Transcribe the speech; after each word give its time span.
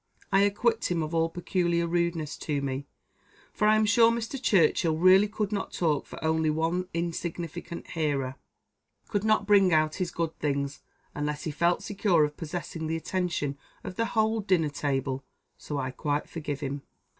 I 0.31 0.41
acquit 0.41 0.89
him 0.89 1.03
of 1.03 1.13
all 1.13 1.29
peculiar 1.29 1.85
rudeness 1.85 2.35
to 2.39 2.59
me, 2.59 2.87
for 3.53 3.67
I 3.67 3.75
am 3.75 3.85
sure 3.85 4.11
Mr. 4.11 4.41
Churchill 4.41 4.97
really 4.97 5.27
could 5.27 5.51
not 5.51 5.71
talk 5.73 6.07
for 6.07 6.17
only 6.23 6.49
one 6.49 6.87
insignificant 6.91 7.85
hearer, 7.91 8.33
could 9.09 9.23
not 9.23 9.45
bring 9.45 9.71
out 9.71 9.97
his 9.97 10.09
good 10.09 10.35
things, 10.39 10.81
unless 11.13 11.43
he 11.43 11.51
felt 11.51 11.83
secure 11.83 12.23
of 12.25 12.35
possessing 12.35 12.87
the 12.87 12.97
attention 12.97 13.59
of 13.83 13.95
the 13.95 14.05
whole 14.17 14.39
dinner 14.39 14.69
table, 14.69 15.23
so 15.55 15.77
I 15.77 15.91
quite 15.91 16.27
forgive 16.27 16.61
him." 16.61 16.81